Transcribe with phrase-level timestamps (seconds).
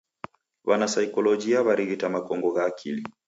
[0.67, 3.03] W'anasaikolojia w'arighita makongo gha akili.